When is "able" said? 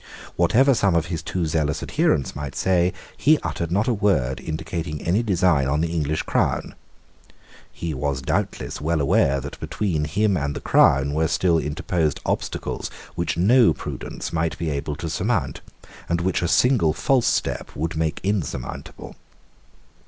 14.71-14.95